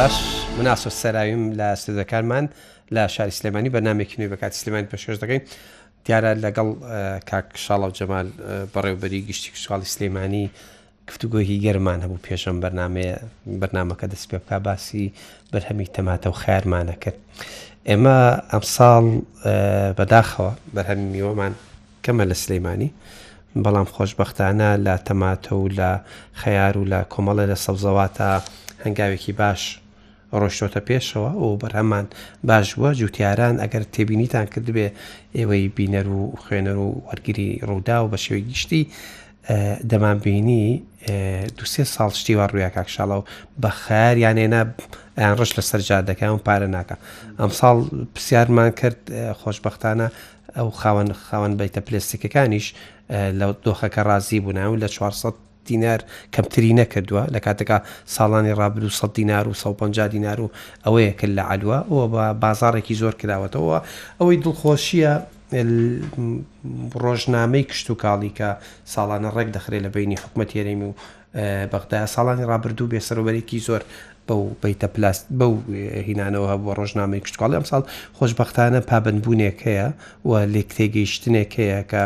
[0.00, 0.20] باش
[0.58, 2.44] مناسۆ سەراویم لە سێزەکانمان
[2.94, 5.42] لە شاری سلێمانی بەنامێکی نوێ بە کاتی سلێمانی پێشێش دەکەین
[6.06, 6.68] دیارە لەگەڵ
[7.30, 8.28] کاکشاڵە و جەمال
[8.74, 10.44] بەڕێوبەری گشتی کشاڵی سلێمانی
[11.08, 12.56] گفتوگۆهی گەرمان هەبوو پێشم
[13.62, 15.06] بەرنمەکە دەست پێ بک باسی
[15.52, 17.18] بەرهەمی تەماتە و خێرمانە کرد
[17.88, 18.18] ئێمە
[18.52, 19.04] ئەمساڵ
[19.98, 21.52] بەداخەوە بەرهەمی میوەمان
[22.04, 22.90] کەمە لە سلەیمانی
[23.64, 25.90] بەڵام خۆشببختانە لە تەماتە و لە
[26.40, 28.30] خەیار و لە کۆمەڵە لە سەوزەواتە
[28.84, 29.62] هەنگاوێکی باش
[30.42, 32.06] ڕۆشتۆتە پێشەوە و بەرهەمان
[32.48, 34.86] باشووە جوتیاران ئەگەر تێبینیتان کردبێ
[35.38, 38.82] ئێوەی بینەر و خوێنەر و وەرگری ڕوودا و بە شێوی گشتی
[39.90, 40.66] دەمان بینی
[41.58, 43.24] دوسێ ساڵ شتی وا ڕوویە کاکشاڵە و
[43.62, 44.60] بە خار یانێنە
[45.18, 46.96] ئەیان ڕش لە سەررجات دەکە ئەم پارە ناکە
[47.40, 47.76] ئەم ساڵ
[48.14, 49.00] پرسیارمان کرد
[49.40, 50.06] خۆشببختانە
[50.56, 52.66] ئەو خاوەن خاوەن بیتە پلستیکەکانیش
[53.38, 55.34] لە دۆخەکە ڕازی بووناو لە 400
[55.68, 56.00] دینار
[56.34, 57.76] کەمتری نەکردووە لە کاتێکا
[58.16, 60.50] ساڵانی ڕابر و 100 دینار و 150 دینار و
[60.84, 63.78] ئەوەیە کرد لە علووە ئەوە بە بازارێکی زۆر کراوەتەوە
[64.20, 65.12] ئەوەی دڵخۆشیە
[67.04, 68.48] ڕۆژنامەی کشت و کاڵی کە
[68.94, 70.92] ساڵانە ڕێک دەخرێت لە بینی حکومەت یێرەمی و
[71.72, 73.82] بەغدا ساڵانی ڕابردوو بێ سەرۆبەرێکی زۆر
[74.30, 75.52] بەو بیتە پلاست بەو
[76.08, 77.82] هینانەوە هەبوو ڕۆژنامەی کشتکاڵی ئەم ساڵ
[78.18, 79.88] خۆشببختانە پابندبوونێک هەیە
[80.28, 82.02] و لێک تێگەیشتنێک هەیە کە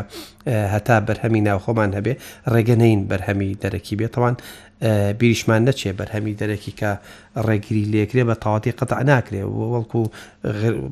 [0.75, 2.15] هەتا بەرهەمی ناوخۆمان هەبێ
[2.53, 4.35] ڕێگەنەین بەرهەمی دەرەکی بێتەوان
[5.19, 6.93] بیریشمان نەچێ بەرهەمی دەرەکی کە
[7.49, 10.01] ڕێگیری لێکرێ بە تاواتی قەتع ناکرێ وەڵکو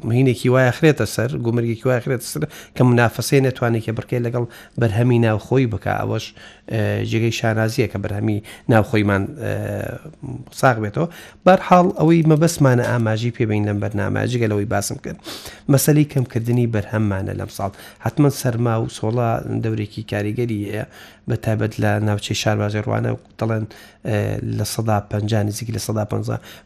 [0.09, 2.43] مهینێکی وایە خرێتە سەر گومرگێکی وای خرێت سەر
[2.77, 4.45] کە منافەسێ نەتوانێتە بڕکێ لەگەڵ
[4.81, 6.25] بەرهەمی ناوخۆی بک ئەوەش
[7.11, 8.39] جێگەی شارازیە کە بەرهەمی
[8.73, 9.23] ناوخۆیمان
[10.61, 11.09] ساغ بێتەوە
[11.47, 15.19] بەرحاڵ ئەوەی مەبەسمانە ئاماژی پێبین لەم بەرناماجیگە لەوەی باسم کرد
[15.73, 17.71] مەسەی کەمکردنی بەرهەممانە لەم ساڵ
[18.05, 19.31] حما سەرما و سۆڵا
[19.65, 20.61] دەورێکی کاریگەری
[21.29, 23.65] بە تابەت لە ناوچەی شاربازی ڕوانە دەڵێن
[24.59, 26.13] لە سەدا پنج نزیک لە سەدا پ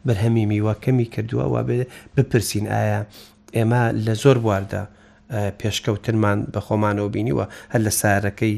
[0.05, 1.57] بەرهەمی میوە کەمی کردووە و
[2.17, 3.01] بپرسین ئایا
[3.55, 4.83] ئێمە لە زۆر واردە
[5.61, 8.57] پێشکەوتنمان بە خۆمانەوە بینیوە هەر لە سارەکەی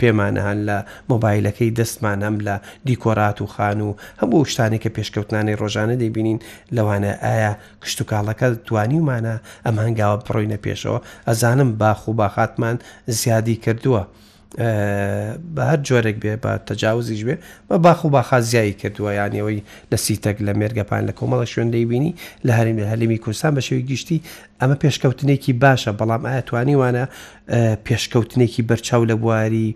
[0.00, 0.78] پێمانەهان لە
[1.10, 2.56] مۆبایلەکەی دەستمان هەم لە
[2.86, 3.90] دیکۆرات و خان و
[4.20, 6.38] هەموو شتانی کە پێشکەوتانی ڕۆژانە دەیبینین
[6.76, 7.52] لەوانە ئایا
[7.82, 9.34] کشت و کاڵەکە توانیمانە
[9.66, 12.76] ئەم هەنگاوە بڕۆینە پێشەوە ئەزانم باخ و باخاتمان
[13.20, 14.02] زیادی کردووە.
[15.54, 17.34] بە هەر جۆرێک بێ بە تەجاوزیش بێ
[17.68, 19.60] بە باخ و باخازیایی کردووە یانەوەی
[19.92, 22.12] لە سیتەک لە مێرگەپان لە کۆمەڵە شوێندەی بینی
[22.46, 24.18] لە هەرمی هەلمی کوردستان بە شێوی گشتی
[24.60, 27.04] ئەمە پێشکەوتنێکی باشە بەڵام ئاەتوانی وانە
[27.86, 29.68] پێشکەوتنێکی بەرچاو لە بواری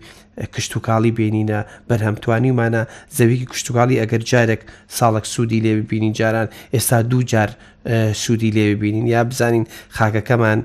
[0.55, 1.59] کشت و کاڵی بینینە
[1.89, 2.81] بەرهەمتوانیمانە
[3.17, 4.61] زەویکی کشتتوکاڵی ئەگەر جارێک
[4.97, 7.49] ساڵک سوودی لێ ببینین جاران ئێستا دوو جار
[8.23, 9.65] سوودی لێ ببینین یا بزانین
[9.97, 10.59] خاکەکەمان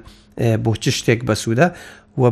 [0.64, 1.66] بۆ چ شتێک بەسوودە
[2.20, 2.22] و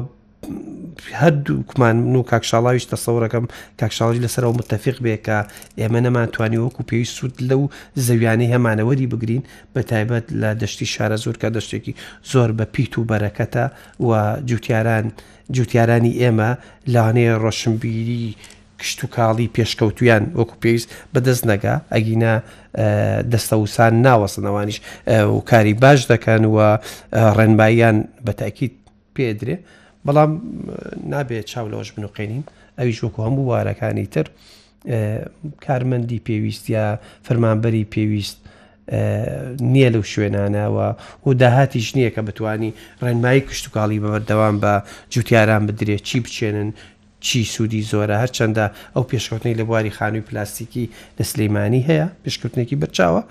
[1.21, 3.44] هەردووکمان من و کاکشاڵاویش دەسەورەکەم
[3.81, 5.38] کاکشاڵی لەسەرەوە متتەفق بێ کە
[5.81, 7.62] ئێمە نەماتوانی وەکو پێویست سوود لەو
[8.06, 9.43] زەویانی هەمانەوەری بگرین
[9.75, 11.93] بە تایبەت لە دەشتی شارە زۆرکە دەشتێکی
[12.31, 13.65] زۆر بە پیت و بەرەکەتە
[14.09, 14.10] و
[14.48, 15.06] جوتیاران
[15.56, 16.50] جوتیارانی ئێمە
[16.93, 18.34] لاانەیە ڕۆشنبیری
[18.81, 22.34] کشت و کاڵی پێشکەوتویان وەکو پێویست بەدەست نەگا ئەگینە
[23.32, 24.78] دەستەوسان ناوەسنەوانیش
[25.37, 26.69] و کاری باش دەکەن وە
[27.38, 27.97] ڕێنباییان
[28.27, 28.75] بە تاکیید
[29.16, 29.56] پێدرێ
[30.06, 30.31] بەڵام
[31.12, 32.42] نابێت چاولۆش بنوقێنین
[32.78, 34.26] ئەویش وەکو هەموو وارەکانی تر
[35.64, 36.82] کارمەندی پێویستە
[37.26, 38.38] فەرمانبەری پێویست
[39.72, 40.88] نییە لەو شوێنانەوە
[41.26, 42.70] و داهاتیش نییە کە بتانی
[43.04, 44.72] ڕێنمایی کشتتوکاڵی بەبەردەوام بە
[45.12, 46.70] جوتیاران بدرێت چی بچێنن
[47.21, 53.23] چی سوودی زۆرە هەرچەندە ئەو پێشکەوتنی لە بواری خانووی پلاستیکی لە سلەیمانانی هەیە پێشکەوتنێکی بچاوە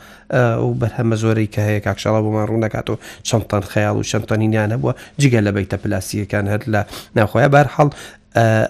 [0.69, 2.97] و بەرهەمە زۆرەی کە هەیە کاکشڵە بۆمان ڕوو نکاتەوە
[3.29, 6.81] چەندتان خەیاڵ و شەمتەنینیان هەبووە جگە لە بەیتە پلاستیەکان هەر لە
[7.17, 7.89] ناخۆیە بارحەڵ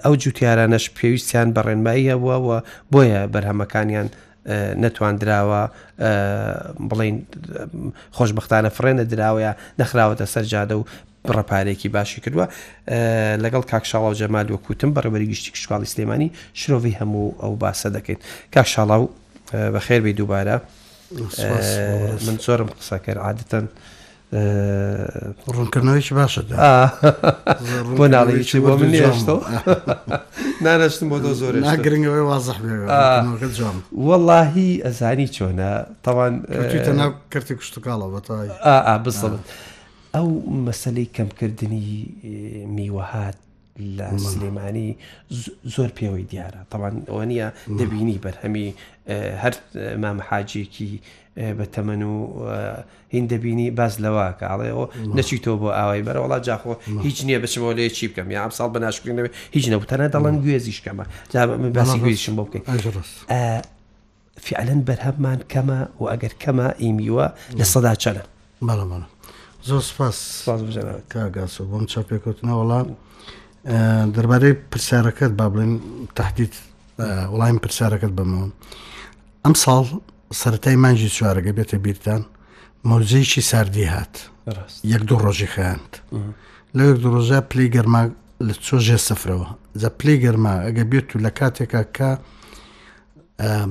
[0.05, 2.57] ئەو جوتیارانەش پێویستیان بەڕێنمایی هەبووەوە
[2.93, 4.09] بۆیە بەرهەمەکانیان
[4.83, 5.61] نەتواندراوە
[6.89, 7.17] بڵین
[8.17, 10.83] خۆشببختانە فرێنە دراوەیە نەخراوەتە سەرجادە و
[11.35, 12.45] ڕەپارێکی باشی کردووە
[13.43, 18.19] لەگەڵ کاکشاڵاو جەمال وەکوتم بەڕبەری گشتی کشکاڵی سلێمانی شرۆڤی هەموو ئەو باسە دەکەین
[18.53, 19.03] کاکشاڵاو
[19.75, 20.55] بەخێر بێ دووبارە
[22.25, 23.65] من زۆرم قسە کرد عادەتەن
[25.55, 26.41] ڕوونکردنەوەیکی باشە
[27.97, 29.43] بۆ ناڵی بۆ من نێشتەوە
[30.65, 31.53] نانەشتم بۆ دۆ زۆر
[31.85, 32.57] گرنگەوەی وازەح
[34.07, 35.69] وەڵاهی ئەزانی چۆنە
[36.03, 36.33] تاوان
[37.01, 38.47] ناو کردی کوشتتوکڵەوە بەتای
[39.05, 39.41] بسڵت.
[40.15, 40.27] ئەو
[40.67, 41.87] مەسلەی کەمکردنی
[42.75, 43.37] میوەهات
[43.97, 44.89] لە سلێمانی
[45.75, 47.47] زۆر پێوەی دیارە تەوان ئەوە نیە
[47.79, 48.67] دەبینی بەرهەمی
[49.43, 49.53] هەر
[50.03, 50.91] مامەحاجێکی
[51.57, 52.21] بە تەمەن و
[53.13, 54.85] هین دەبینی باز لەوە کە ئاڵێەوە
[55.17, 56.73] نەچیتەوە بۆ ئاوای بەرە وڵات جاخۆ
[57.07, 61.05] هیچ نییە بچمەوە لێ چی بکەم یا ئەم ساڵ بەناشکردنەوە هیچ نەوتەنە دەڵەن گوێزیشکەمە
[61.79, 62.63] باسی گوێزیشم بۆ بکەین
[64.45, 67.25] فعلەن بەرهەممان کەمە و ئەگەر کەمە ئیمیوە
[67.59, 68.23] لە سەدا چەنە
[68.67, 69.07] بەڵە بەڵە
[69.67, 70.17] زۆر سپاس
[71.13, 72.79] کاگاس بۆم چاپێکوتنەوەڵا
[74.15, 75.73] دەربارەی پرسیارەکەت با بڵێن
[76.17, 76.53] تهدید
[77.33, 78.49] وڵایم پرسیارەکەت بمەوە
[79.45, 79.85] ئەم ساڵ
[80.41, 82.21] سەتای مانجی چوارەکە بێتە بیرتان
[82.89, 84.15] مەوزەیەکی ساردی هات
[84.93, 85.91] یەک دوو ڕۆژی خیاند
[86.77, 88.01] لە یەک دو ڕۆژە پلی گەرما
[88.47, 89.47] لە چۆژێ سفرەوە
[89.81, 92.09] زە پلی گەرما ئەگە بێت و لە کاتێکا کە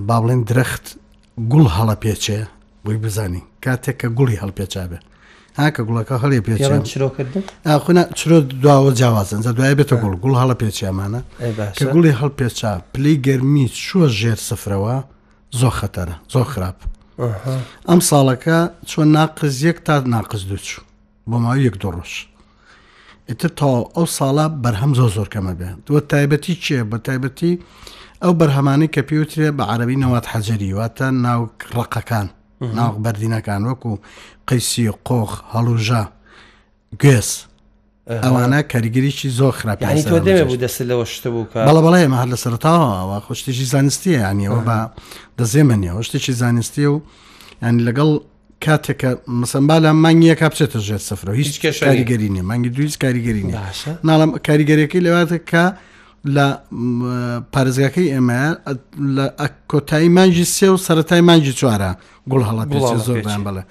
[0.08, 0.84] با بڵێن درەخت
[1.50, 2.40] گوڵ هەڵە پێچێ
[2.84, 5.04] بۆی بزانی کاتێک کە گوڵی هەڵپێچابێت
[5.60, 11.20] هاکە گوڵەکە هەڵێ پێچیخنا چرۆ دواوە جیاوازن زە دوای بێتە گوڵ گوڵ هەڵە پێچیامانە
[11.78, 14.94] کە گوڵی هەڵ پێچا پلی گەرمی چوە ژێر سفرەوە
[15.60, 16.78] زۆ خەتەرە زۆ خراپ
[17.88, 18.58] ئەم ساڵەکە
[18.90, 20.82] چۆن ناقز یەک تا ناقز دوچوو
[21.30, 22.12] بۆ ماوە یەک دۆڕۆژ
[23.28, 23.66] ئیتر تا
[23.96, 27.52] ئەو ساڵە بەرهەم زۆ زۆر کەمە بێ دووە تایبەتی چیە بە تایبەتی
[28.22, 31.40] ئەو بەرهەمانی کە پێوترێ بە عربی نەوات حەجەری واتە ناو
[31.76, 32.28] ڕقەکان
[32.60, 33.98] ناو بەردینەکان وەکو
[34.48, 36.02] قیسی قۆخ هەڵوژە
[37.02, 37.30] گوێس
[38.24, 40.20] ئەوانە کاریگەریی زۆر خراپ دەستەوە
[41.56, 44.78] بەڵ بەڵێ ئمە هەر لە سەرتاوەوە خوشتێکی زانستیە یانیەوە بە
[45.38, 46.98] دەزێمەنیەوە شتێکی زانستیە و
[47.62, 48.10] ینی لەگەڵ
[48.64, 49.10] کاتێکە
[49.40, 53.60] مسمبا لە مانگیە کا بچێتە ژێت سفرەوە هیچ کاریگەری نیە مانگی دویست کاریگەری نیە
[54.08, 55.64] ناڵم کاریگەریەکەی لەواتە کە
[56.34, 56.46] لە
[57.52, 58.42] پارێزگاکەی ئێمە
[59.16, 59.26] لە
[59.70, 61.90] کۆتایی مانجی سێ و سەتای مانجی چوارە
[62.30, 62.68] گوڵ هەڵات
[63.08, 63.62] زۆردان بڵێ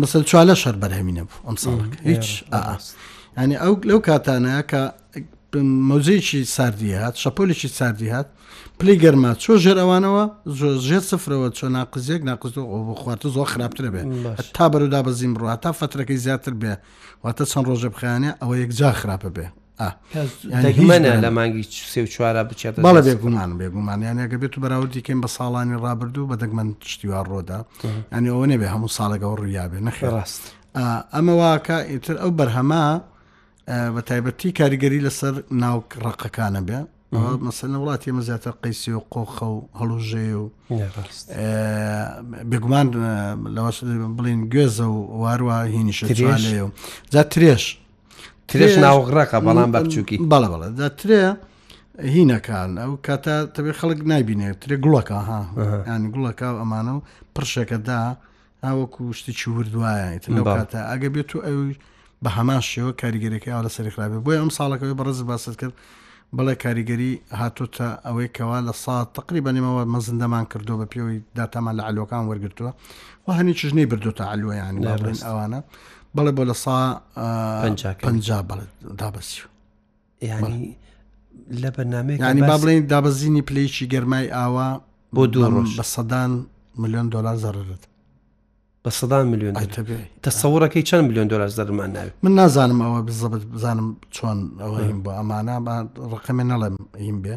[0.00, 1.74] مەسەر چوالە شەر بەرهێمینە ئەم ساڵ
[2.10, 2.26] هیچ
[3.42, 4.82] ینی ئەو لەو کاتانەیە کە
[5.90, 8.26] مەوزەیەکی ساردی هات شەپۆلێکی ساردی هات
[8.78, 10.24] پلی گەرما چۆ ژێر ئەوانەوە
[10.88, 14.02] ژێر سفرەوە چۆ ناقزیەک ناقزەوە خوارتە زۆر خراپتر بێ
[14.56, 16.72] تا بەرودا بەزیم ڕوە تا فترەکەی زیاتر بێ
[17.24, 19.46] واتە چەند ڕۆژە بخیانێ ئەوە یەکجا خراپە بێ
[20.92, 21.62] منە لە مانگی
[21.92, 26.68] سێ و چوارە بچێت بەڵە بێگومان بێگومانیانەکە بێت و بەراوردیکەین بە ساڵانی ڕابردوو بە دەگمەن
[26.92, 27.58] شتیوار ڕۆدا
[28.12, 30.42] ئەنی ئەوە نێبێ هەموو ساڵەکەەوە ڕیابێ نەخێ ڕاست
[31.14, 32.84] ئەمە واکە ئیتر ئەو بەرهەما
[33.94, 35.76] بە تایبەتی کاریگەری لەسەر ناو
[36.06, 36.78] ڕقەکانە بێ
[37.46, 40.44] مەسەن وڵاتی ئمە زیاتر قیسی و قۆخە و هەڵوژێ و
[42.50, 42.86] بێگومان
[43.56, 43.70] لەوە
[44.16, 46.04] بڵین گوێزە و واروە هینی شێ
[46.64, 46.70] و
[47.12, 47.64] زیاتر ترێش
[48.48, 51.20] ترش ناوغڕەکە بەڵام بە بچووکی بەڵە بەڵە دەترێ
[52.16, 55.40] هینەکان ئەو کاتە تەبێ خەڵک نایبینێ ترێ گوڵەکە ها
[55.90, 57.00] یان گوڵەکە ئەمانە و
[57.34, 58.00] پرشەکەدا
[58.66, 60.06] هاوەکو شتی چی وردوایە
[60.58, 61.60] کاتە ئەگە بێت و ئەو
[62.24, 65.74] بە هەمان شێوە کاریگەرەکەی ئا لە سەرخرابێ بۆی ئەم ساڵەکەی بەڕز باست کرد
[66.34, 72.22] بەڵێ کاریگەری هاتوتە ئەوەی کەوا لە سا تقریبانەوە مەزندەمان کردو بە پێوەی داتامان لە علوەکان
[72.30, 72.72] وەرگتووە
[73.26, 75.60] و هەنی چژنەی بردوتە علوۆیان لەڵێن ئەوانە
[76.16, 76.76] بڵێ بۆ لە سا
[79.00, 79.40] دابسی
[80.22, 80.68] ینی
[81.62, 84.68] لە بەنامێک ینی با بڵین دابەزینی پلەیکی گەرمای ئاوا
[85.14, 86.30] بۆ دوو ڕۆژ بە سەدان
[86.82, 87.82] میلیۆن دلار زەرت
[88.86, 89.52] بە سەدان میلیۆن
[90.24, 95.56] تەسەورەکەی چەند میلیۆن دلار دەرمان ناوێت من نازانم ئەوە بزبت بزانم چۆن ئەوەیم بۆ ئەمانە
[96.12, 96.74] ڕقمێ نەڵێم
[97.06, 97.34] هیم بێ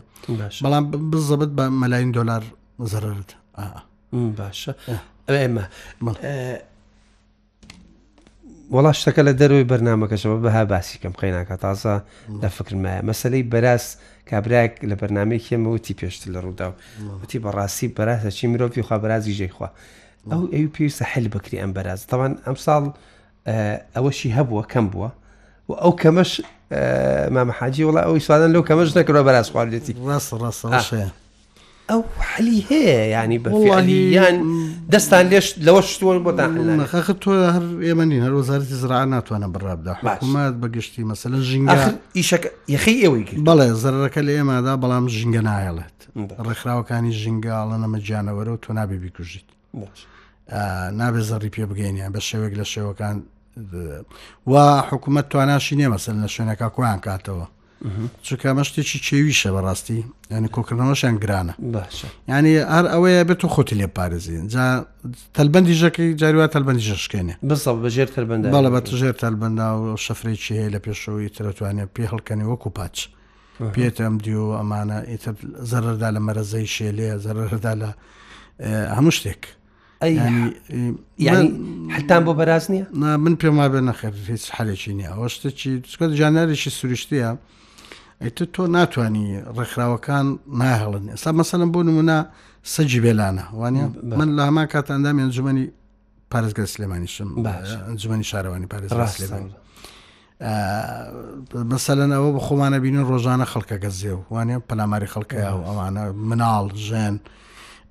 [0.63, 2.43] بەڵام بزبت بە مەلاین دلار
[2.91, 3.29] زەرت
[4.39, 4.71] باشە
[5.41, 5.65] ئێمە
[8.75, 11.95] وڵا شتەکە لە دەروی بەرنمەکەشەوە بەها باسیکەم قەیناکە تازە
[12.43, 13.85] لە فکرمایە مەسلەی بەراز
[14.29, 16.75] کابراک لە بەرنمەیەکێمە وتی پێشتر لە ڕوودا و
[17.21, 19.67] وتی بەڕاستی بەرازە چی مرۆڤی خوا بەرازی ژێخوا
[20.27, 22.83] ئەو ئەو پێویستە حل بکری ئەم بەراز تاوان ئەم ساڵ
[23.95, 25.09] ئەوەشی هەبووە کەم بووە
[25.69, 26.31] و ئەو کەمەش
[27.35, 31.09] مامەحاجی وڵە ئەو ئیسوادن لەو کەمەش نەکرەوە بەراز خواردێتی ڕاست ڕاستەیە
[31.89, 34.35] ئەو حلی هەیە ینی بەیان
[34.93, 41.01] دەستان لێش لەوە شتوە بۆتانخ تۆ هەر ئێمەنی هەر وەزارەتی زرا ناتوانە بڕابدا حکوومەت بەگشتی
[41.09, 41.81] مەسەن ژینگە
[42.75, 45.97] یخی ئێوەی بەڵێ زەرەکە لە ئێمەدا بەڵام ژینگە نایەڵێت
[46.47, 49.49] ڕێکخراوەکانی ژینگە ئاڵە نەمە جیانەوەرە و تۆ نابێ بیکوژیت
[50.93, 53.17] نابێ زەڕی پێ بگەینیان بە شێوێک لە شێوەکان
[54.51, 57.47] وا حکوومەت تواناشی نیە مەسن لە شوێنەکە کویان کاتەوە
[58.25, 59.99] چکە مەشتێکی چێویشە بەڕاستی
[60.33, 61.53] ینی کۆکردنەوەشیان گرانە
[62.31, 64.65] ینی هەر ئەوەیە بێت و خۆتی لێ پارێزین جا
[65.37, 70.69] تەلبەندی ژەکەی جاریوا تەلبەندی ژەشکێنێ بس بەژێر تەلبند بەڵە بە ژێر تەلبەندا و شەفرێکی هەیە
[70.73, 72.97] لە پێشەوەی ترەتوانێت پێ هەڵکەنی وەکو پاچ
[73.75, 75.31] پێتم دیو ئەمانە ئیتە
[75.71, 77.89] زەردا لە مەرەزەی شێلەیە زەردا لە
[78.97, 79.43] هەموو شتێک
[80.01, 80.95] ینی
[81.89, 86.69] حتان بۆ بەراز نییە من پێما بێ نەخێر هیچ حالێکی نییە ئەوە شتێکی چکە ژانارێکی
[86.79, 87.31] سروشتەیە
[88.21, 90.25] ئەیتە تۆ ناتانی ڕێکخراوەکان
[90.61, 92.17] ناهڵن ئێستا مەسەلم بۆ نمونە
[92.73, 93.83] سەجی بێلانە وانە
[94.19, 95.67] من لە هەما کات ئەندامی ئەنجومی
[96.31, 97.29] پارێزگە سلێمانیشم
[97.87, 99.51] ئەنجومی شارەوانی پارێز سلێمانی
[101.73, 107.15] مەسەلەن ئەوە بە خۆمانە بینن ڕۆژانە خەڵکە گەزێ و وانە پەلاماری خەڵکە ئەوانە مناڵ ژێن.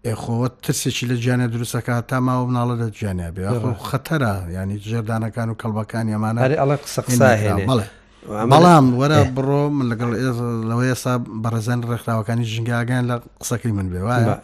[0.06, 3.44] ئێخۆوە ترسێکی لە جیانە دروستەکە تا ماوە مناڵە لە جیانیا بێ
[3.90, 7.64] خەتەرە ینی ژێردانەکان و کەڵبەکان ئەمانە ئەڵە قسە قسا هێڵێ
[8.52, 10.10] بەڵام وەرە بڕۆ من لەگەڵ
[10.70, 14.34] لەوە ئێسا بەڕێزان ڕێکخراوەکانی ژنگاگەیان لە قسەکەی من بێ وایە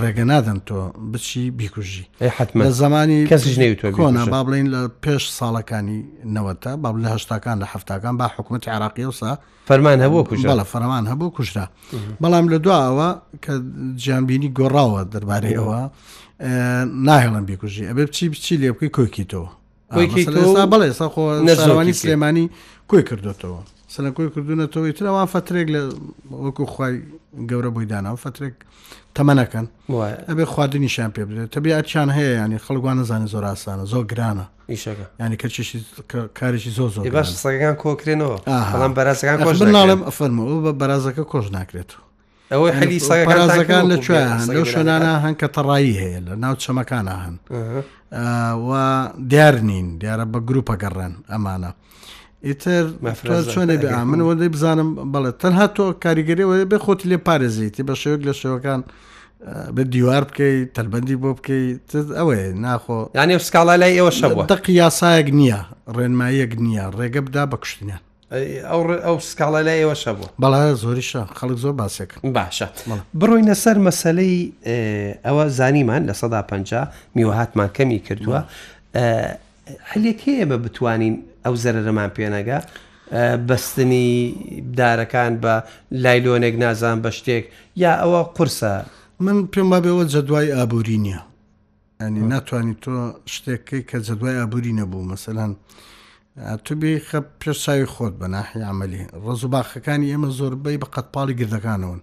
[0.00, 0.80] ڕێگە نادەن تۆ
[1.12, 2.04] بچی بیکوژی
[2.38, 6.00] حما زمانی کەسژنەی تۆ کۆنا با بڵین لە پێش ساڵەکانی
[6.34, 9.32] نەوەتە با لە هەشتاکان لە هەفتاکان با حکوومەت عراقیوسا
[9.68, 11.66] فەرمان هەبوو کوژە لە فەرمان هەبوو کوژرا
[12.22, 13.08] بەڵام لە دواوە
[13.44, 13.52] کە
[14.02, 15.80] جیانبینی گۆڕاوە دەربارەیەوە
[17.06, 19.42] ناهێڵم بیکوژی ئەبێ بچی بچی لێ بکەی کۆکی تۆ
[20.72, 22.46] بڵێ ساخۆ نەزانانی سلێمانی
[22.90, 23.60] کۆی کردوێتەوە
[23.94, 25.82] سەنە کۆی کردوونەتەوەی ترەوە فترێک لە
[26.44, 26.94] وەکو خی
[27.50, 28.54] گەورە بۆی داناوە فترێک
[29.16, 29.66] تەمەەکەن
[30.30, 34.46] ئەبێ خواردنیشان پێ بدرێت تەبیعاتیان هەیە ینی خەڵگووان نزانانی زۆر ئاسانە زۆر گرانە
[35.20, 35.78] ینی کەچشی
[36.38, 38.38] کارێکی زۆ زۆر باش سەگەکان کۆکرێنەوە
[38.72, 41.90] بەڵام بەرازەکان کۆش ناڵم ئەفەرمە بە بەرازەکە کۆش ناکرێت
[42.52, 44.22] ئەوەی حەلی سەگەکانەکان لە کوێ
[44.54, 47.36] لەو شوێنانە هەن کە تەڕایی هەیە لە ناو چەمەکانە هەن
[48.68, 48.70] و
[49.32, 51.70] دیار نین دیارە بە گرروپە گەڕێن ئەمانە.
[52.46, 52.84] ئیتر
[53.52, 58.22] چۆنێ بێ منەوە دەی بزانم بڵێت تەنها تۆ کاریگەریەوە بێ خۆت لێ پارێزیتی بە شێوک
[58.28, 58.80] لە شێوەکان
[59.76, 65.28] بە دیوار بکەیت تەلبەندی بۆ بکەیت ئەوەیە ناخۆ یانی سکاڵا لای ئێوە شەوە دق یاسایەک
[65.38, 65.60] نییە
[65.96, 68.02] ڕێنماییەک نییە ڕێگە بدا بە کوشتنیان
[68.70, 72.66] ئەو ئەو سکاڵا لای ئێوە شەبوو بەڵە زۆریشە خەڵک زۆر باسێک باشە
[73.20, 74.36] بڕۆینە سەر مەسلەی
[75.26, 76.50] ئەوە زانیمان لە سەدا پ
[77.16, 78.40] میوەهاتمان کەمی کردووە.
[79.90, 82.58] حلێکی ئێمە بتوانین ئەو زەرەرەمان پێنەگە
[83.48, 84.08] بەستنی
[84.78, 85.54] دارەکان بە
[86.04, 87.44] لایلۆنێک نازان بە شتێک
[87.82, 88.74] یا ئەوە قورسە
[89.24, 91.20] من پێم بابێەوە جەدوای ئابووری نییە
[92.00, 92.92] ئەنی ناتوانانی تۆ
[93.34, 95.52] شتێکی کە جەدوای ئابووری نەبوو مەسەلاەن
[96.64, 102.00] توبی خە پێشایی خۆت بە ناحی عملی ڕز و باخەکانی ئێمە زۆربەی بە قەتپاڵی گردەکانەوەن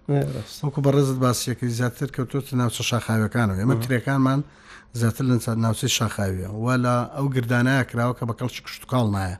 [0.64, 4.40] وەکو بە ڕزت باسیەکەی زیاتر کەوتۆت ناو چە شاخاوەکانەوە ئێمە ترەکانمان
[4.96, 9.38] زیاتر لە ناوچەی شاخاویە و لە ئەو گردانایە کراوە کە بە کەڵکی کشتتوکڵ نایە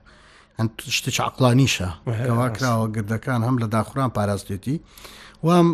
[0.58, 1.90] هەند شتێک عقلانیشە
[2.28, 4.76] ئەوە کراوە گردەکان هەم لە داخوران پاراستێتی
[5.46, 5.66] وام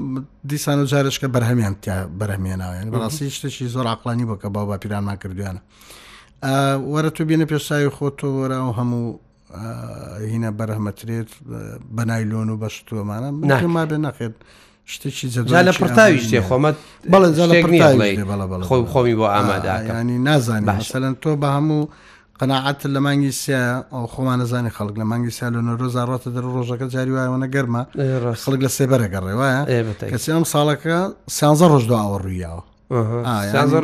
[0.51, 1.75] دیسان و جارش کە بەرهەمیان
[2.21, 5.61] بەرهمێناوێن بەڕاستی شتێکی زۆر عقلانی بۆ کە با با پیرانمان کردویانە
[6.95, 9.05] وەرە تو بینە پێساوی خۆتۆ وەرە و هەموو
[10.31, 11.31] هینە بەرهمەترێت
[11.97, 13.29] بەنایلۆن و بەشتووەمانە
[13.77, 14.35] ما بێ نەخێت
[14.87, 16.77] شتێکی جەدا لە پرتاوی شتێ خۆمەت
[18.69, 21.89] خۆی خۆمی بۆ ئامادەکەنی نازانانی بەسەلەن تۆ بە هەموو
[22.41, 23.65] قەنەعات لە مانگی سیا
[24.13, 27.83] خۆمان نزانانی خەڵک لە مانگی سیا لە نۆرۆزارڕاتە دەر ڕۆژەکە جاری وایەوەە گەرمە
[28.45, 29.61] خەڵک لە سێبەرە گەڕێوایە
[30.13, 30.99] کەسی ئەم ساڵەکە
[31.37, 32.63] سیانزە ڕۆژ داوە ڕوویاوە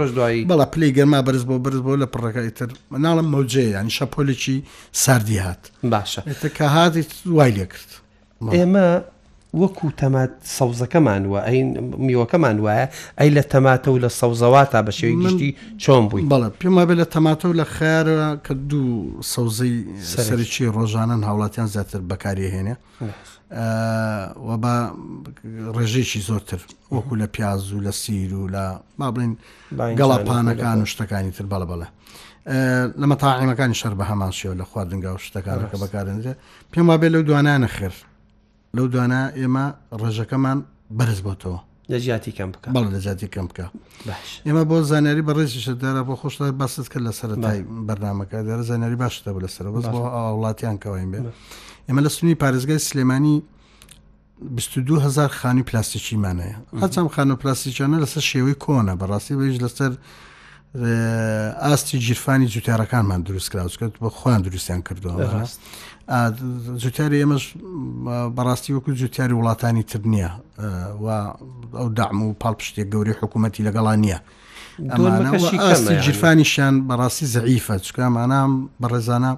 [0.02, 3.88] ڕژ دوایی بەڵ پلی گەرما بەرز بۆ بەرز بۆ لە پڕەکەی تر مناڵم مەوجەیە یان
[3.96, 4.56] شەپۆلێکی
[4.92, 5.62] ساردی هات
[5.92, 6.20] باشە
[6.58, 7.02] کە هاتی
[7.36, 7.90] وای لێ کرد
[8.56, 8.86] ئێمە
[9.54, 11.68] وەکو تەمات سەوزەکەمان وە ئەین
[12.06, 12.86] میوەکەمان وایە
[13.18, 17.08] ئەی لە تەماتە و لە سەوزەواتە بە شێوی گشتی چۆن بووی بەڵە پێما بێت لە
[17.14, 19.76] تەماتە و لە خیارە کە دوو سەوزەی
[20.28, 22.74] سەرچی ڕۆژانان هاوڵاتیان زیاتر بەکارهێنێ
[24.48, 24.74] وە بە
[25.76, 26.60] ڕێژێکی زۆرتر
[26.96, 28.64] وەکو لە پیاز و لە سیر و لە
[28.98, 29.32] ما بڵین
[29.98, 31.86] گەڵاپانەکان و شتەکانی تر بەڵە بەڵە.
[33.00, 36.36] لە مەتاعیمەکانی شەر بە هەمان شێوە لە خواردنگا و شتەکانەکە بەکارێنێت
[36.72, 37.92] پێم وابێ لەو دوانانە خێر
[38.78, 39.66] لەو دوانە ئێمە
[40.02, 40.58] ڕێژەکەمان
[40.98, 41.58] بەرز بۆتەوە
[41.92, 43.64] لە جیاتی کەم بکە بەڵ لە جاتی کەم بکە
[44.46, 48.96] ئێمە بۆ زانیاری بە ڕێزیشە دەرە بۆ خۆشدا باست کرد لە سەرای بەرنمەکە دەرە زانیاری
[49.04, 49.98] باشتە بە لەسەر بەس بۆ
[50.36, 51.20] وڵاتیان کەوین بێ
[51.88, 53.36] ئێمە لە سنووری پارێزگای سلێمانی
[54.56, 59.92] 20هزار خانی پلاستیکیمانەیە هەچەم خانە پلاستیکیانە لەسەر شێوەی کۆنە بەڕاستی بەیش لەسەر
[61.62, 65.44] ئاستی جیرفانی جوتارەکانمان دروستکراوت کرد بە خۆیان دروستیان کردووە
[66.76, 67.44] زووتیاری ئێمەش
[68.36, 70.30] بەڕاستی وەکو زووتیاری وڵاتانی تر نییە
[71.04, 71.06] و
[71.78, 74.20] ئەو دام و پاڵپشتێک گەوری حکوومەتتی لەگەڵان نییە.
[76.06, 78.50] جرفانیشیان بەڕاستی زعیفە چکە مانام
[78.82, 79.32] بەڕێزانە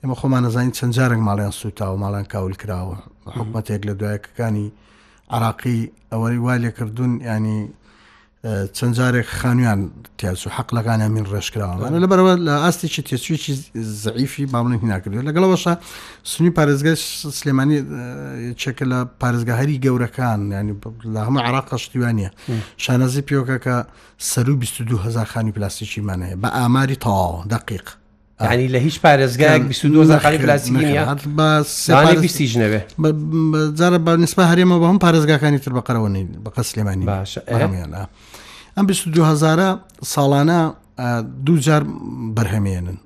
[0.00, 2.96] ئێمە خۆمان نەزانین چەند جارێک ماڵیان سوتا و ماڵان کاول کراوە
[3.36, 4.68] حکوومەتێک لە دوایەکەکانی
[5.34, 5.80] عراقی
[6.12, 7.60] ئەوەی وا لێکردوون ینی
[8.72, 13.52] چەند جارێک خانویان تیاس و حەقلەکانیان من ڕێشکراوانە لەبەرەوە لە ئاستێکی تێسوێکی
[14.04, 15.72] زعیفی بامڵێکی ناکردو لەگەڵەوەشە
[16.32, 16.96] سنووی پارێزگای
[17.38, 17.78] سلێمانی
[18.60, 20.74] چێکە لە پارێزگاهری گەورەکان ینی
[21.14, 22.28] لە هەمە عراق قشتیوانە
[22.84, 23.76] شانەزی پیۆکەکە
[24.30, 27.86] سەر و 22 هزار خانی پلاستیکیمانەیە بە ئاماری تاوا دقیق
[28.40, 30.98] ینی لە هیچ پارێزگایك 22 خالی پلاسیکی
[32.46, 32.80] ژنەوێ
[33.78, 36.10] جارە بە نسبە هەرێمە بە هەم پارێزگاکانی تر بەقەرەوە
[36.44, 38.08] بە قە سلێمانی باشیانە
[38.76, 39.70] ئەم 22هزارە
[40.14, 40.60] ساڵانە
[41.46, 41.82] دووجار
[42.36, 42.98] بەرهەمێنن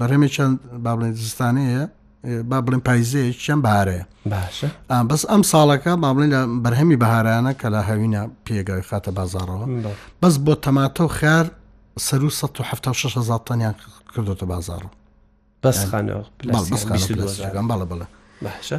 [0.00, 1.82] بەرهەمێ چەند بابڵێن زستانەیە
[2.50, 7.68] با بڵێن پایزەیە چەند بارەیە باشە بەس ئەم ساڵەکە با بڵین لە بەرهەمی بەهارانە کە
[7.74, 9.64] لە هەوینە پێگەوی خاتە بازارەوە
[10.22, 11.46] بەس بۆ تەماتۆ خار
[11.98, 13.74] سەر و 1970 تەنیان
[14.16, 14.82] کردوتە بازار
[15.64, 16.46] بەسخانەوە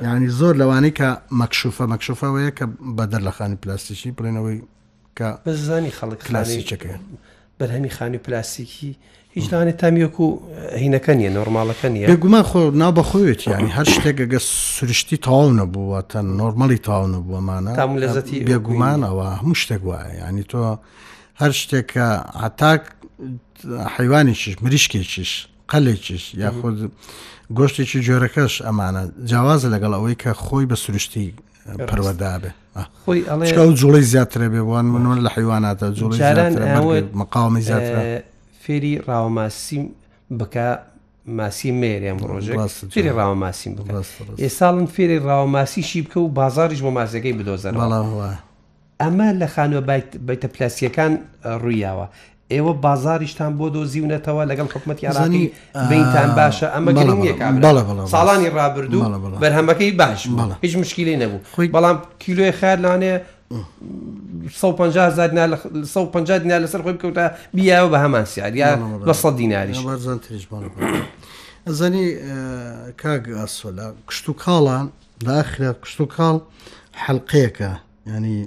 [0.05, 2.65] ینی زۆر لەوانەی کە مەکشوفە مەکشوفەوەیە کە
[2.97, 4.61] بەدەر لە خانی پلاستیکی بڵێنەوەی
[5.17, 6.91] کە بەزانی خەڵک کلاسیچەکە
[7.59, 8.95] بەرهەمی خانی پلاستیکی
[9.33, 10.27] هیچ داانێت تامیەک و
[10.81, 16.25] هینەکە نیە نۆرمالەکە نیە گومان خۆ نابەخۆوێت ینی هەر شتێک گە سروشتی تاو نەبووە تەن
[16.39, 20.61] نۆرمەلی تاو نەبووەمانە تام لەزەتی بێگومانەوە هەموو شتێک وایە ینی تۆ
[21.41, 22.07] هەر شتێکە
[22.45, 22.81] عتاک
[23.97, 25.31] حیوانێکیش مریشکێکیش
[25.71, 26.77] قەلێکیش یا خود
[27.57, 31.33] گۆشتێکی جۆرەکەش ئەمانە جیاواز لەگەڵ ئەوەی کە خۆی بە سروشتی
[31.89, 32.51] پەروەدابێ
[33.03, 36.21] خۆی جوڵی زیاترێ بێ بووان منون لە حیواناتە جوڵی
[37.21, 38.21] مقامی زیاتر
[38.63, 39.83] فێری ڕاوماسیم
[40.39, 40.67] بکە
[41.37, 42.53] ماسی مێریان ڕۆژێ
[42.93, 43.85] فێری ڕاوماسیم بڵ
[44.43, 48.31] ئێساڵن فێری ڕاوماسیشی بکە و بازاریش بۆ ماسەکەی بدۆزەر بەڵام وە
[49.03, 49.81] ئەمە لە خانوە
[50.27, 51.11] بەیتە پلاسیەکان
[51.63, 52.05] ڕوویاوە
[52.53, 55.43] ئێوە بازاریشتان بۆ دۆزیونەتەوە لەگەڵ حکومت یارانی
[55.91, 56.89] بینتان باشە ئەمە
[58.15, 60.21] ساڵانی ڕابردوو بەرهەمەکەی باش
[60.63, 61.39] هیچ مشکلی نەبوو
[61.75, 63.13] بەڵام کیلوی خارلانێ
[64.51, 67.25] 150 دینا لەسەر خۆی بکەوتە
[67.55, 68.69] بیاوە بە هەمان سیار یا
[69.05, 69.79] بە سە دیناریش
[71.67, 72.07] ئەزانی
[73.03, 74.85] کاگ ئاسۆلا کشت و کاڵان
[75.25, 76.35] لاخرێت کشت و کاڵ
[77.07, 77.69] حەلقەیەەکە
[78.13, 78.39] ینی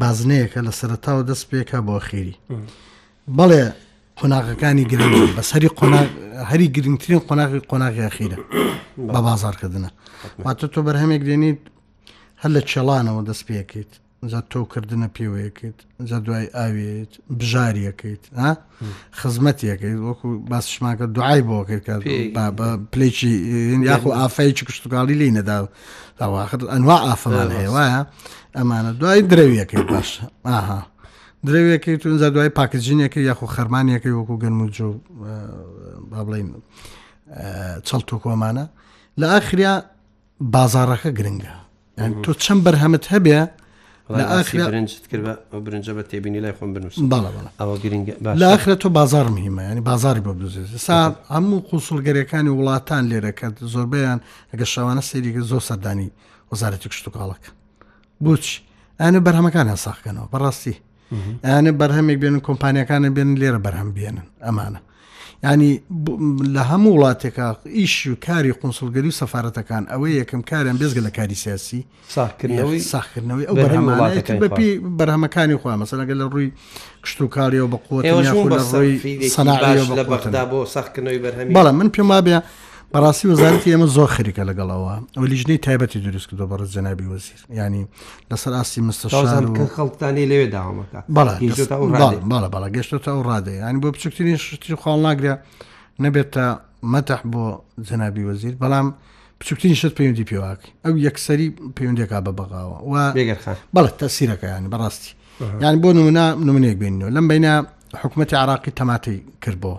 [0.00, 2.36] بازنەیەکە لە سەرتاوە دەست پێکە بۆ خێری
[3.38, 3.64] بەڵێ
[4.18, 5.70] قۆناغەکانی گرنگ بە سەری
[6.50, 8.38] هەری گرنگترین قۆناغی قۆناغی ئەخیرە
[9.14, 9.90] بە بازارکردنە
[10.44, 11.60] واتە تۆ بەرهەمێک دێنیت
[12.42, 13.92] هەر لە چێڵانەوە دەست پێکەیت
[14.30, 15.78] زە تۆکردنە پێوەیەکەیت
[16.10, 18.22] زە دوای ئاوێت بژاریەکەیت
[19.20, 21.84] خزمەتیەکەیت وەکو باسشماکە دوعای بۆکەیت
[22.92, 23.32] پلێکی
[23.90, 25.56] یاخ و ئافایکی پشتتوکالی لی نەدا
[26.20, 28.00] داواخت ئەنوا ئافران هەیە وایە
[28.58, 30.20] ئەمانە دوای درەویەکەی باشە
[30.50, 30.80] ئاها
[31.46, 34.88] درەویەکەی تون زە دوای پاکجینەکە یاخ و خەرمانیەکەی وەکو گەنمجۆ
[36.10, 36.48] با بڵین
[37.86, 38.66] چەڵ تۆ کۆمانە
[39.20, 39.74] لە ئاخریا
[40.54, 41.52] بازارەکە گرنگە
[42.24, 43.40] تۆ چەند بەرهەمت هەبێ
[45.64, 46.96] برنجە بە تێبینی لای خۆم بنووس
[48.42, 50.96] لاخرە تۆ بازار مهمە ینی بازاری بۆ بدوزێت سا
[51.36, 54.18] هەموو قوسڵگەریەکانی وڵاتان لێرەکە زۆربیان
[54.54, 56.08] ئەگە شەوانە سێریگە زۆر سەردانی
[56.52, 57.42] وەزارەتی کشتتوکڵک
[58.24, 58.44] بچ
[59.00, 60.74] ئەە بەرهەمەکان هەساخکەنەوە بەڕاستی
[61.46, 64.80] ئەە بەرهەمێک بێن کۆمپانیەکانە بێن لێرە بەرهەم بێنن ئەمانە
[65.44, 65.80] ینی
[66.54, 71.34] لە هەموو وڵاتێکا ئیش و کاری قنسڵگەری و سەفاەتەکان ئەوەی یەکەم کاریان بێزگە لە کاری
[71.34, 71.84] سیاسی
[72.16, 76.48] ساکردنەوەی ساخکردنەوەی ئەو بەرهەمەکانی بەرهەمەکانی خوا مەسەنەگە لە ڕووی
[77.04, 82.34] کشت و کاریەوە بە قوۆی سەناعی لە بەغدا بۆ ساختکردنەوەی بەرهەمی بەڵە من پێما بێ
[82.94, 87.82] بەڕاستی وەزارەتی ئێمە زۆر خەریکە لەگەڵەوە ئەو لیژنەی تایبەتی دروست کردو بەڕ جەنابی وەزیر ینی
[88.30, 89.44] لەسەر ئاستی مستەشان
[89.76, 95.32] خەڵتانی لەوێ داوامەکە بەڵە بەڵە گەشتە ئەو ڕادێ ینی بۆ بچکتترین شتی خاڵ ناگرێ
[96.04, 96.46] نەبێتە
[96.92, 97.44] مەتەح بۆ
[97.88, 98.86] جەنابی وەزیر بەڵام
[99.40, 102.94] بچکتترین شت پەیوەندی پێواکی ئەو یەکسەری پەیوەندێکا بە بەغاوە و
[103.74, 105.10] بەڵە تەسیرەکە ینی بەڕاستی
[105.64, 107.54] یان بۆ نمونە نمونێک بینەوە لەم بینە
[108.02, 109.78] حکوومەتی عراقی تەماتی کردبووە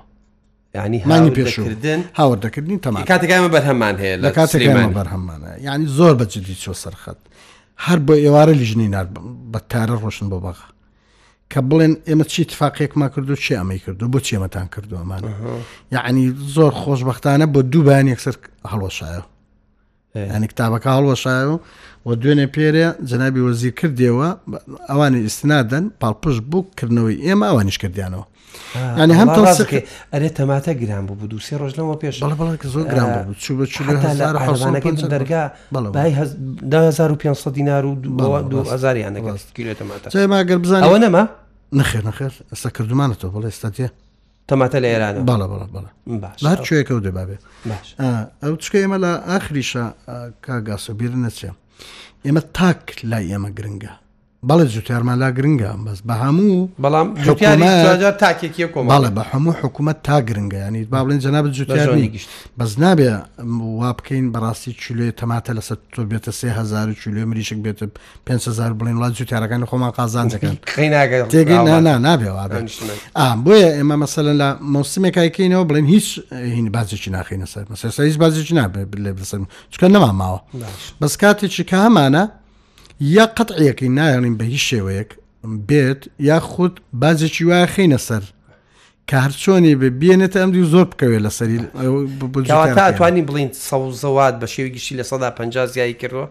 [0.76, 1.00] ینی
[1.38, 7.20] پێشکردن هاوردەکردنی تەما کاتەکایمە بەرهەمان هەیە لە کاتێکمان بەرهەمانە ینی زۆر بەجددی چۆ سەرخەت
[7.86, 9.08] هەر بۆ ئێوارە لیژنی نار
[9.54, 10.68] بە تارە ڕۆشن بۆ بەغا
[11.52, 15.22] کە بڵێن ئێمە چی تفاقیەکمان کردو چی ئەمەی کردو بۆ چێمەتان کردو ئەمان
[15.96, 16.24] یعنی
[16.56, 18.36] زۆر خۆشببختانە بۆ دووبان یەکسەر
[18.72, 19.22] هەڵۆشایە
[20.16, 21.58] ئەنی کتابەکە هەڵوەشایە و
[22.06, 24.28] و دوێنێ پێرێ جەنابی وەزیر کردیەوە
[24.90, 28.26] ئەوانی ئستنادەن پاڵپش بووکردنەوەی ئێمە ئەوانیش کردیانەوە
[29.02, 29.80] ینی هەم تەڵسەکە
[30.14, 32.16] ئەرێ تەماتە گران بوو دووسێ ڕۆژنەوە پێش
[32.74, 33.58] زۆر گران چوو
[33.90, 35.86] بە دەرگا بەڵ
[37.22, 40.10] 500 دینار و 2000 یان دەگەست کیلێتەماتە
[40.86, 41.24] ئەوە نەما
[41.80, 43.88] نخێ نخێر ئەستا کردومانەوە بەڵێ ئێستاتە
[44.52, 45.92] تەماتە لە ئێرانە باڵە بڵە بڵە
[46.52, 47.42] هەر کوێکە و دەبابێت
[48.44, 49.86] ئەو چکە ئێمە لە ئاخریشە
[50.46, 51.50] کاگاسە بیر نەچێ
[52.26, 53.94] ئێمە تاک لای ئێمە گرنگە
[54.50, 57.08] بەڵێ زووتارمالا گرنگە بەس بە هەموو بەڵام
[58.24, 62.28] تاکێکی کۆماڵە بە هەموو حکوومەت تا گرنگە ینی با بڵێن جەناب زووتیاری گشت
[62.60, 63.10] بەس نابێ
[63.80, 67.86] وا بکەین بەڕاستی چولێ تەماتە لەسەر تۆ بێتە سهزار چولێ مریشک بێتە
[68.30, 70.56] 500زار بڵین وڵات زووتارەکان خۆمان قازانجەکەن
[71.34, 72.30] تێگەنا نابێ
[73.46, 78.82] بۆیە ئێمە مەسەلەن لە مۆسمێکایکەینەوە بڵێن هیچ هین بازێکی ناخینە سەر مەسەر هیچ بازێکی نابێ
[79.06, 79.40] لێ بسەر
[79.74, 80.40] چکە نەما ماوە
[81.02, 82.24] بەس کاتێکی کە هەمانە
[83.00, 85.08] یا قەتعەکەی نایەڵین بە هیچ شێوەیەک
[85.68, 88.24] بێت یا خودود بازێکی وایە خینە سەر
[89.08, 91.60] کە هەرچۆنی بێ بێنێتە ئەمدی زۆر بکەوێت لە سەری
[92.98, 96.26] توانانی بڵین سەوزەوات بە شێوی گشتی لە سەدا پ زیایی کردەوە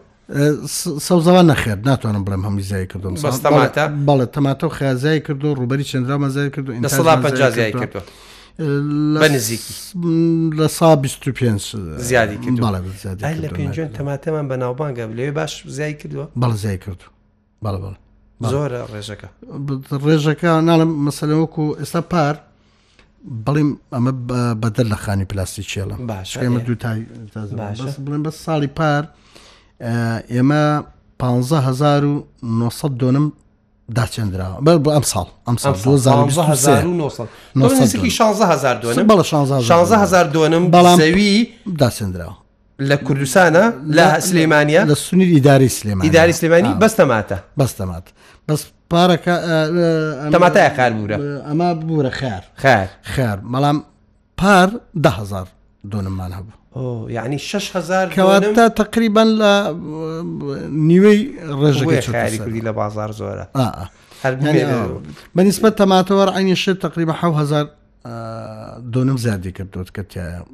[1.07, 3.14] سەوزەوە نەخێر ناتوانم بڵم هەمی زای کردم
[4.09, 8.01] بەڵێ تەماتە و خیازای کردو ڕوبەری چندرا مەزای کردو ئینسەڵ پ زیایی کردو.
[9.23, 9.75] بە نزیکی
[10.57, 12.37] لە سا 25 زیادی
[13.21, 17.05] لە پێنجێن تەماتەمان بە ناوبانگە لێوێ باش زیای کردووە بەڵ زیای کردو
[17.65, 17.95] بەڵ بەڵ
[18.53, 19.29] زۆرە ڕێژەکە
[20.05, 22.35] ڕێژەکە ناڵم مەسەلەوەکو ئێستا پار
[23.47, 24.12] بڵیم ئەمە
[24.62, 27.01] بەدەر لە خانی پلاسی چێڵە باشمە دوو تای
[28.05, 29.03] بڵێن بە ساڵی پار
[30.35, 30.62] ئێمە
[31.21, 33.27] 15 1970 دۆنم
[33.90, 36.16] داچندراوە بە ئەم ساڵ ئەم ساڵهزار
[38.85, 41.37] دوهزار دوم بەڵاموی
[41.83, 42.35] داچندراوە
[42.88, 43.64] لە کوردستانە
[43.99, 48.07] لە سلێمانیا لە سنی ئیداری سلێمان ئیداری سلێمانی بەستەماتە بەستەمات
[48.49, 48.61] بەس
[48.92, 49.35] پارەکە
[50.37, 51.16] تەماتای خار بوورە
[51.49, 53.77] ئەمە بوورە خار خار خار مەڵام
[54.40, 54.68] پار
[55.05, 55.47] دههزار
[55.92, 56.55] دونممان هەبوو
[57.09, 59.53] یعنی 6هزار کەواتە تقریبان لە
[60.71, 61.21] نیوەی
[61.61, 63.47] ڕێژەکەی لە بازار زۆرە
[65.37, 67.71] بەنسبت تەماتەوە ئەنی شێت تقریبا 1000
[68.93, 70.45] دۆنم زیادی کردوت کە تایە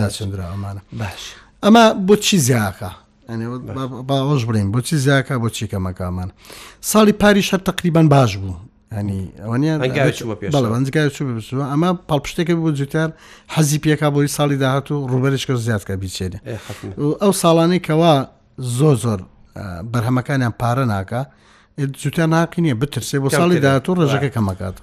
[0.00, 1.22] داچندرا ئەمانە باش
[1.64, 2.90] ئەمە بۆ چی زیاکە
[4.08, 6.28] باوەش بڵین بۆچی زیاکە بۆ چیکە مەکامان
[6.92, 8.54] ساڵی پاریش هەر تقریبان باش بوو
[8.98, 11.10] هەنی ئەوانیانگای
[11.72, 13.08] ئەمە پاڵپشتێکی بۆ جوتار
[13.54, 16.38] حەزی پێکا بۆی ساڵی داهاتوو ڕوبەرشکە زیاتکە بیچێنێ
[17.22, 18.14] ئەو ساڵانەی کەوا
[18.78, 19.20] زۆ زۆر
[19.92, 21.20] بەرهەمەکانیان پارە ناکە
[22.02, 24.76] جوتیان ناقینە بترسێ بۆ ساڵی داهاتوو ڕێژەکە کەمەکات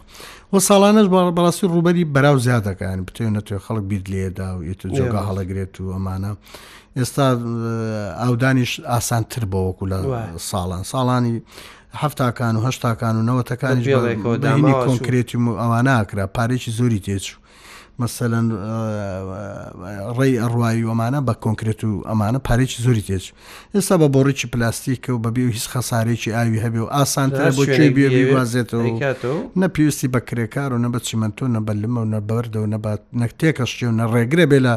[0.53, 5.73] وە ساڵانەش بەڕاستی ڕوبەری بەراو زیادەکەیان بتێنە توێ خەڵک بیر لێدا و یێت جۆگا هەڵەگرێت
[5.81, 6.31] و ئەمانە
[6.99, 7.25] ئێستا
[8.21, 9.99] ئاودانیش ئاسانتر بۆ وەکو لە
[10.49, 11.35] ساڵان ساڵانی
[11.93, 13.83] هەفتاکان و هەشتاکان و نەوەتەکانی
[14.87, 17.37] کۆنکرێتی و ئەوانەکرا پارێکی زۆری تێچوو
[18.01, 18.45] مەسەەن
[20.17, 23.25] ڕێی ئەڕوایی ئەمانە بە کۆنکرێت و ئەمانە پارێکی زۆری تێچ
[23.73, 27.63] ئێستا بە بۆڕێکی پلاستیکە و بەبی و هیچ خەسارێکی ئاوی هەبێ و ئاسانتر بۆ
[28.15, 28.87] بێوازێتەوە
[29.61, 32.67] نەپیویستی بە کرێکار و نە بە چیمەنتۆ نەبەلمە و نەبەردە و
[33.23, 34.75] نەکتێکەشتی و نەڕێگرێ بێ لە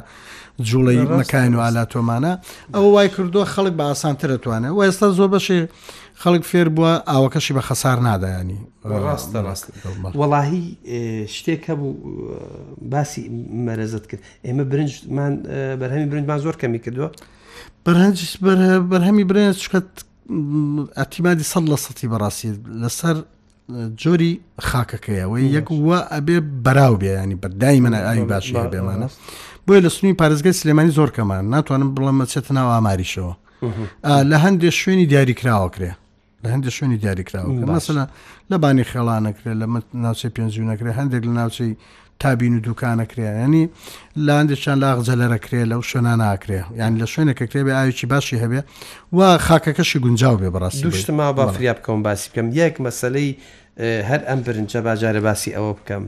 [0.68, 2.32] جوڵی مەکان و ئالاتۆمانە
[2.74, 5.60] ئەوە وای کردووە خەڵک بە ئاسانتر دەتوانێت و ئێستا زۆر بەشێ
[6.22, 8.60] خەڵک فێر بووە ئاوەکەشی بە خەسار نادایانی
[9.04, 9.64] ڕاستە ڕاست
[10.20, 10.66] وەڵاهی
[11.36, 11.90] شتێک هەبوو
[12.92, 13.22] باسی
[13.66, 15.32] مەرەزت کرد ئێمە برنجمان
[15.80, 17.08] بەرهەمی برنجمان زۆر کەمی کردووە
[17.86, 18.18] بەرهنج
[18.90, 19.90] بەرهەمی برنج شکەت
[21.00, 22.50] ئەتیمادی سەد لە سەتی بەڕاستی
[22.82, 23.16] لەسەر
[24.02, 24.32] جۆری
[24.68, 29.08] خاکەکەیەوەی یەک وە ئەبێ بەراو بێ ینی بەدای منە ئاوی باشی بێمانە
[29.66, 33.34] بۆیە لە سنووی پارێزگای سلێمانی زۆر کەمان ناتوانم بڵم مەچێت ناو ئاماریشەوە
[34.30, 35.92] لە هەندێک شوێنی دیاریکراوەکرێ
[36.44, 38.04] لە هەندێک شوێنی دیاریکراوە مەسەلا
[38.52, 39.66] لە بانی خێڵانەکرێت لە
[40.04, 41.72] ناوچەی پێنجونەکرێ هەندێک لە ناوچەی
[42.20, 43.64] تابین و دوکانەکرێ ینی
[44.26, 48.60] لە هەندێکیان لاغ جەلەرەکرێ لەو شوێنە ناکرێ یان لە شوێنێکە کرێ بێ ئاویی باشی هەبێ
[49.16, 53.28] و خاکەکەشی گونجاو بێ بەڕاست دوشتما با فریا بکەم باسی بکەم یەک مەسلەی
[54.10, 56.04] هەر ئەم برنجە باجارە باسی ئەوە بکەم.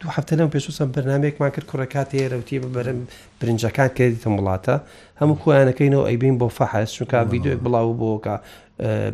[0.00, 2.98] دو هەفتە لەم پێشوسم بەنامێکمان کرد کوڕکاتی هێرەوتی بەبەرم
[3.40, 4.76] برنجەکان کردیتە وڵاتە
[5.20, 8.34] هەموو کویانەکەینەوە ئەیبین بۆ فەحس چونکە یددیوێک بڵاو بۆکە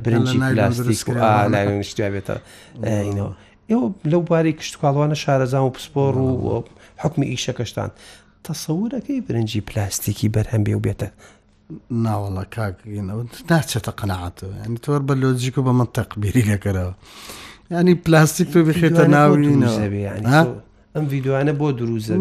[0.04, 2.36] برنجی پلاستیک و ئالای نیشتیا بێتە
[2.84, 3.32] ئینەوە
[3.70, 6.64] ئێوە لەو باری کشتتوکڵوانە شارەزان و پسپۆر و
[7.02, 7.90] حکمی ئیشەکەشتان
[8.44, 11.08] تەسەورەکەی برنجی پلاستیکی بەرهەم بێ و بێتە
[12.04, 13.02] ناوەڵە کاکەوە
[13.50, 16.94] ناچێتە قەنەعاتەوە ینی تۆر بە لۆجیک و بە من تەقبیری لەکەرەوە
[17.70, 22.14] ینی پلاستیک تۆ بخێتە ناوی نەوە ئەم یددیوانە بۆ دروزە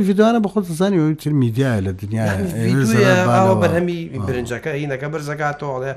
[0.00, 2.26] یددیوانە بە خۆت زانانی تر میدیای لە دنیا
[3.62, 5.92] بەرهەمی برنجەکە هینەکە برزەکاتۆڵێ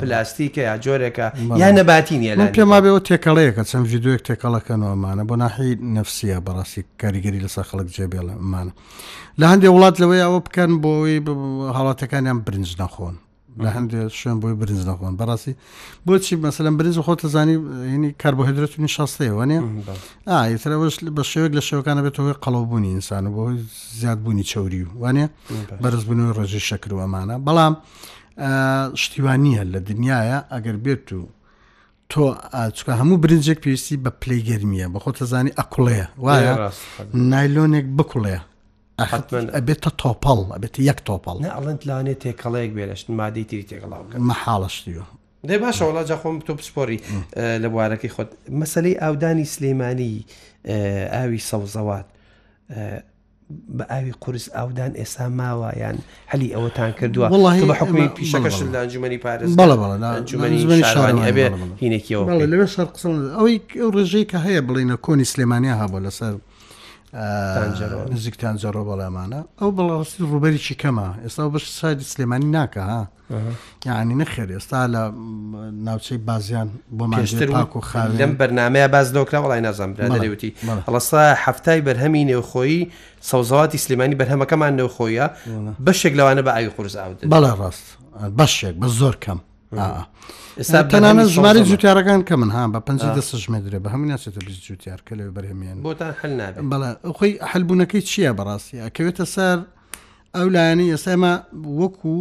[0.00, 1.26] پلاستیکە یا جۆرێکە
[1.62, 7.42] یا نەباتینە لە پێما بێەوە تێکەڵەیەکە چەند یددیوەک تێکەڵەکە نۆمانە بۆ ناحی نفسیە بەڕاستی کاریگەری
[7.44, 8.72] لەسەر خەڵک جێبێڵە مانە
[9.40, 11.18] لە هەندێک وڵات لەوەی ئەوە بکەن بۆەوەی
[11.76, 13.14] هاڵاتەکانیان برنج نەخۆن
[13.64, 15.54] لە هەندێک شوێن بۆی برنج دەخۆن بەڕاستی
[16.06, 17.54] بۆچی مەسەلەم برنج خۆتە زانی
[17.94, 19.60] ینی کاربهدرێتنی شاستەیەوە نیە
[20.28, 23.56] ئاترەوەش بە شێوێک لە شێوەکانە بێتەوەی قەڵەوبوونی ئینسان و بۆی
[24.00, 25.26] زیادبوونی چوری و وانێ
[25.82, 27.74] بەرزبوونەوەی ڕێژی شەکروەمانە بەڵام
[29.02, 31.22] شتیوانیە لە دنیاە ئەگەر بێت و
[32.12, 32.22] تۆ
[32.76, 36.54] چکە هەموو برنجێک پێویستی بە پلەیگەرمیە بە خۆتە زانی ئەکوڵەیە وایە
[37.32, 38.40] نایلۆنێک بکوڵەیە
[39.56, 45.04] ئەبێتە تۆپەڵ ئەبێتە یەک تۆپەڵ ئەڵند لاانێت تێکەڵەیەک بێرەشتن مادەی تری تێکەڵاو مەحاڵشتیوە
[45.48, 46.98] دێ باشە وڵاجە خۆم تۆ پسپۆری
[47.62, 48.30] لە بوارەکەی خۆت
[48.60, 50.14] مەسلەی ئاودانی سلێمانی
[51.14, 52.08] ئاوی سەوزەوات
[53.78, 55.96] بە ئاوی قرس ئاودان ئێسا ماوەیان
[56.32, 57.28] هەلی ئەوەتان کردووە
[57.68, 59.50] بە حکومی پیشەکەش لەنجومی پارێز
[61.82, 63.08] هینێکیەوە لەوێ سەر قسە
[63.38, 63.56] ئەوەی
[63.94, 66.34] ڕێژەی کە هەیە بڵینە کۆنی سلێمانیا هابوو لەسەر
[67.14, 73.08] نزیکتان زۆرۆ بەڵامانە ئەو بەڵاستی ڕوبەریی کەمە ئێستا بەش سادی سلێمانی ناکە ها
[73.86, 75.02] یعنی نەخێر ئێستا لە
[75.88, 76.68] ناوچەی بازیان
[76.98, 80.50] بۆ ماشتر و خاڵ لەم بەرنمەیە باز دۆکرا وڵای نازانام برادەوتی
[80.88, 82.88] هەڵستا هەفتای بەرهەمی نێوخۆیی
[83.30, 85.26] سەوزاواتی سلێمانی بەرهەمەکەمان نێوخۆیە
[85.86, 87.86] بەشێک لەوانە بە ئاوی قورس ئاوت بەڵێ ڕاست
[88.38, 89.38] بەشێک بە زۆر کەم
[89.76, 95.00] تەنانە ژماری جوتیارەکان کە من ها بە پ دەسەژمە درێ بە هەموو ناچێتە بز جوتیار
[95.06, 96.40] کە لێ بەرهێمیان بۆتان
[96.72, 99.58] بەڵە خۆی هەلبوونەکەی چییە بەڕاستی ئەکەوێتە سەر
[100.36, 101.34] ئەو لایەنی ئێسامە
[101.80, 102.16] وەکو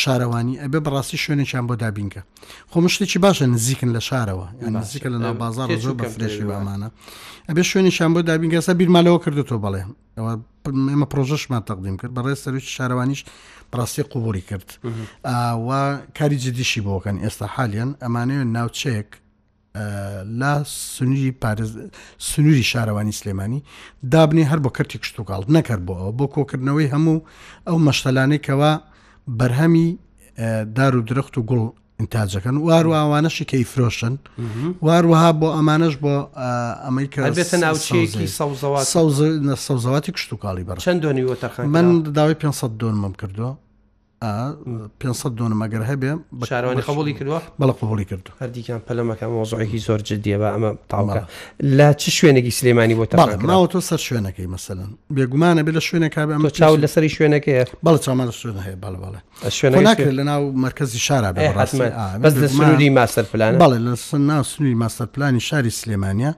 [0.00, 2.22] شارەوانی ئەبێ بەڕاستی شوێنێکیان بۆ دابینکە
[2.72, 6.88] خۆم شتێکی باشە نزیکن لە شارەوە نزیکە لە ناو بازار زۆر بەفرێشی بامانە
[7.48, 9.82] ئەبێ شوێنیشان بۆ دابینکە ئەسا بیرمالەوە کردو تۆ بەڵێ
[10.18, 10.32] ئەوە
[10.94, 13.22] ئمە پرۆژەشمان تەقدیم کرد بەڕێ سەرچ شارەوانیش
[13.72, 14.68] پراستی قوبوری کرد
[15.66, 15.80] وا
[16.18, 19.08] کاری جدیشی بۆکەن ئێستا حالیان ئەمانەیە ناوچەیەک
[20.40, 20.52] لا
[20.96, 21.32] سنووری
[22.28, 23.60] سنووری شارەوانی سلێمانی
[24.12, 27.20] دابنی هەر بۆ کەرتی کشتتوکڵ نەکرد بۆەوە بۆ کۆکردنەوەی هەموو
[27.68, 28.72] ئەو مەشتەلانەی کەەوە
[29.28, 29.98] بەرهەمی
[30.74, 34.14] دار و درەخت و گوڵ ئینتاجەکەن وارو ئەوانەشی کەی فرۆشن
[34.86, 36.14] واروەها بۆ ئەمانش بۆ
[36.86, 38.26] ئەمریکابێتە ناوچەیەکی
[39.66, 43.58] سەوزەواتی کشت و کاڵی بەر چەند دۆنیوەتەخ من داوای 500 دۆنمەم کردووە
[44.22, 50.72] 500 دۆنمەگەر هەبێ بەشارانی قبولی کردوە بەڵە قوبولی کرد هەردیکان پەلەمەکە مۆزۆعێکی زۆر جدیەوە ئەمە
[50.90, 51.22] تاڵگە
[51.62, 54.78] لە چ شوێنێکی سلێمانی بۆ تاڵماوە تۆ سەر شوێنەکەی مەسەن
[55.16, 59.20] بێگومانە بێ لە شوێنێک ئەمە چاو لەسری شوێنەکەیە بەڵ چامان لە شوێن هەیە بەڵ بەڵێ
[59.58, 61.30] شوێن ناکرد لە ناو مرکزی شارە
[62.24, 66.32] بەس لە سنووری ماسەر پلان بەڵێ لە سنا سنووری ماسەر پلانی شاری سلێمانیا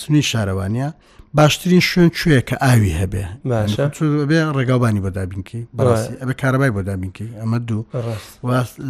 [0.00, 0.88] سنووری شارەوانە
[1.34, 3.24] باشترین شوێن کوێ کە ئاوی هەبێ
[4.30, 7.82] بێ ڕێگاوبانی بۆ دابینکەی بەڕاستی ئەبێ کارەبای بۆ دابینکەی ئەمە دوو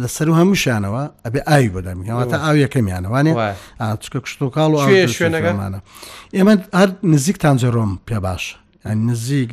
[0.01, 3.33] لەسەر و هەمووشانەوە ئەبێ ئاوی بۆ دابینکەواتە ئاوی یەکەمیانەوانێ
[4.03, 4.79] چکە کشت و کاڵ و
[5.17, 5.79] شوێنەکەمانە
[6.37, 9.49] ئێمە هەر نزیک تانجەڕۆم پێ باشە نزیک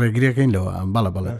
[0.00, 1.32] ڕێگریەکەین لەوە ئەم بەڵە بڵێ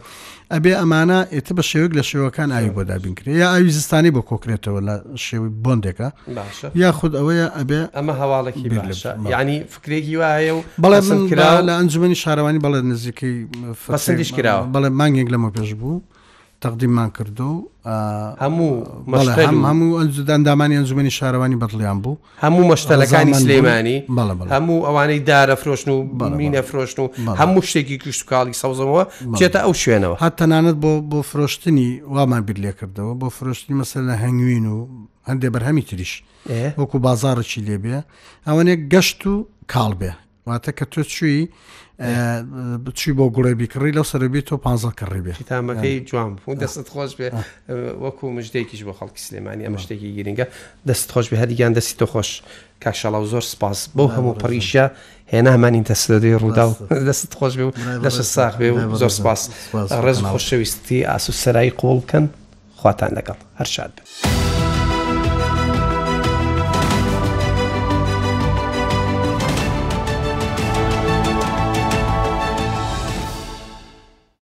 [0.53, 4.79] ئەبێ ئەمانە ئێتە بە شێوک لە شێوەکان ئاوی بۆ دابینکرێ یا ئاوی زستانی بۆ کۆکرێتەوە
[4.87, 6.09] لە شێوی بۆندێکە
[6.83, 8.63] یا خود ئەوەیە ئەبێ ئەمە هەواڵێکی
[9.39, 13.35] ینی فکرێکی وایە و بەڵێ من کرا لە ئەنجومی شارەوانی بەڵێ نزیکەی
[13.93, 15.97] فەسەندیش کراوە بەڵێ مانگێک لەمە پێش بوو.
[16.65, 17.47] تەقدیممان کردو
[18.43, 19.13] هەموو
[19.45, 23.97] هەموو ئەنجداندامانی ئەنجومی شارەوانی بەتڵیان بوو هەموو مەشتەلەکانی سلێمانی
[24.53, 27.07] هەموو ئەوانەی دارەفرۆشن و بەمینە فرۆشن و
[27.41, 32.41] هەموو شتێکی کشت و کاڵی سەوزەوە بچێتە ئەو شوێنەوە هەت تەنانەت بۆ بۆ فرۆشتنی وامان
[32.47, 34.77] بیر لێ کردەوە بۆ فرۆشتنی مەسەر لە هەنگوین و
[35.29, 36.13] هەندێ بەرهەمی تریش
[36.81, 37.97] وەکو بازارەکی لێبێ
[38.47, 39.33] ئەوانێک گەشت و
[39.73, 40.11] کاڵ بێ
[40.47, 41.47] واتە کە تۆ چووی
[42.85, 44.67] بچی بۆ گوڵێبی کڕی لەو سەربی تۆ پ
[44.99, 47.29] کڕی بێت تامەکەی جوان بوو دەست خۆش بێ
[48.03, 50.45] وەکو مژدێکیش بۆ خەڵکی سلێمانی ئەمە شتێکی گرنگە
[50.89, 52.29] دەست خۆش بێ هەردیگەیان دەستی تۆ خۆش
[52.83, 54.85] کاشەڵاو زۆر سپاس بۆ هەموو پەریشە
[55.33, 56.73] هێنامانین تەسەدەی ڕوودا و
[57.09, 57.73] دەست خۆش بێ و
[58.05, 59.41] دەشت ساخ بێ و زۆر سپاس
[60.05, 62.25] ڕێز خۆشەویستی ئاسوسەرایی قۆڵ بکەن
[62.81, 64.66] خواتان لەگەڵ هەر شاد بێت.